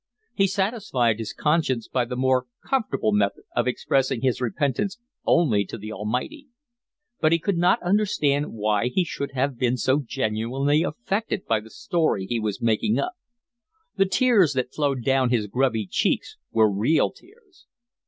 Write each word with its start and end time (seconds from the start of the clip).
He 0.33 0.47
satisfied 0.47 1.19
his 1.19 1.31
conscience 1.31 1.87
by 1.87 2.05
the 2.05 2.15
more 2.15 2.47
comfortable 2.67 3.11
method 3.11 3.43
of 3.55 3.67
expressing 3.67 4.21
his 4.21 4.41
repentance 4.41 4.97
only 5.27 5.63
to 5.65 5.77
the 5.77 5.91
Almighty. 5.93 6.47
But 7.19 7.33
he 7.33 7.37
could 7.37 7.59
not 7.59 7.79
understand 7.83 8.51
why 8.53 8.87
he 8.87 9.03
should 9.03 9.33
have 9.33 9.59
been 9.59 9.77
so 9.77 9.99
genuinely 10.03 10.81
affected 10.81 11.45
by 11.45 11.59
the 11.59 11.69
story 11.69 12.25
he 12.25 12.39
was 12.39 12.63
making 12.63 12.97
up. 12.97 13.13
The 13.95 14.07
tears 14.09 14.53
that 14.53 14.73
flowed 14.73 15.03
down 15.03 15.29
his 15.29 15.45
grubby 15.45 15.85
cheeks 15.85 16.35
were 16.51 16.67
real 16.71 17.11
tears. 17.11 17.67